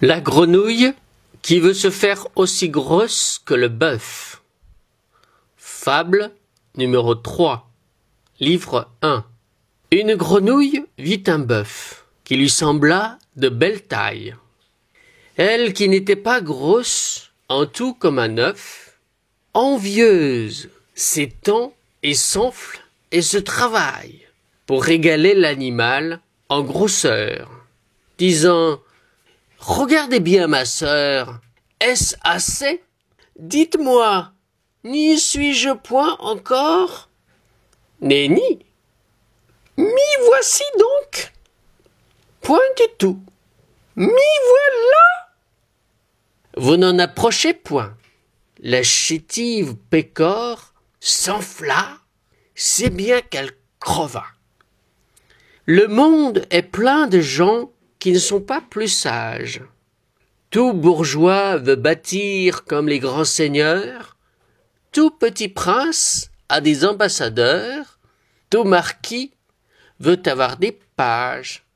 La 0.00 0.20
grenouille 0.20 0.92
qui 1.42 1.58
veut 1.58 1.74
se 1.74 1.90
faire 1.90 2.28
aussi 2.36 2.68
grosse 2.68 3.40
que 3.44 3.54
le 3.54 3.66
bœuf. 3.66 4.40
Fable 5.56 6.30
numéro 6.76 7.16
3. 7.16 7.68
Livre 8.38 8.88
1. 9.02 9.24
Une 9.90 10.14
grenouille 10.14 10.84
vit 10.98 11.24
un 11.26 11.40
bœuf 11.40 12.04
qui 12.22 12.36
lui 12.36 12.48
sembla 12.48 13.18
de 13.34 13.48
belle 13.48 13.82
taille. 13.82 14.36
Elle 15.36 15.72
qui 15.72 15.88
n'était 15.88 16.14
pas 16.14 16.42
grosse, 16.42 17.32
en 17.48 17.66
tout 17.66 17.94
comme 17.94 18.20
un 18.20 18.38
œuf, 18.38 19.00
envieuse, 19.52 20.68
s'étend 20.94 21.74
et 22.04 22.14
s'enfle 22.14 22.84
et 23.10 23.22
se 23.22 23.38
travaille 23.38 24.20
pour 24.64 24.84
régaler 24.84 25.34
l'animal 25.34 26.20
en 26.48 26.62
grosseur, 26.62 27.50
disant 28.16 28.78
Regardez 29.58 30.20
bien, 30.20 30.46
ma 30.46 30.64
sœur, 30.64 31.40
est-ce 31.80 32.16
assez? 32.22 32.82
Dites-moi, 33.38 34.32
n'y 34.84 35.18
suis-je 35.18 35.70
point 35.70 36.16
encore? 36.20 37.08
Nenni 38.00 38.64
M'y 39.76 40.24
voici 40.26 40.64
donc. 40.78 41.32
Point 42.40 42.58
du 42.76 42.84
tout. 42.98 43.20
M'y 43.96 44.06
voilà. 44.06 45.28
Vous 46.56 46.76
n'en 46.76 46.98
approchez 46.98 47.54
point. 47.54 47.96
La 48.60 48.82
chétive 48.82 49.76
pécore 49.90 50.72
s'enfla, 51.00 51.98
si 52.54 52.90
bien 52.90 53.20
qu'elle 53.20 53.52
creva. 53.78 54.24
Le 55.64 55.86
monde 55.86 56.46
est 56.50 56.62
plein 56.62 57.06
de 57.06 57.20
gens 57.20 57.70
qui 57.98 58.12
ne 58.12 58.18
sont 58.18 58.40
pas 58.40 58.60
plus 58.60 58.88
sages. 58.88 59.62
Tout 60.50 60.72
bourgeois 60.72 61.56
veut 61.56 61.76
bâtir 61.76 62.64
comme 62.64 62.88
les 62.88 62.98
grands 62.98 63.24
seigneurs, 63.24 64.16
tout 64.92 65.10
petit 65.10 65.48
prince 65.48 66.30
a 66.48 66.60
des 66.60 66.84
ambassadeurs, 66.84 67.98
tout 68.50 68.64
marquis 68.64 69.32
veut 70.00 70.20
avoir 70.26 70.56
des 70.56 70.78
pages. 70.96 71.67